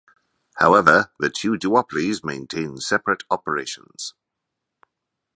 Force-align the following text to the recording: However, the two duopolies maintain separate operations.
However, 0.55 1.11
the 1.19 1.29
two 1.29 1.57
duopolies 1.59 2.23
maintain 2.23 2.77
separate 2.77 3.21
operations. 3.29 4.15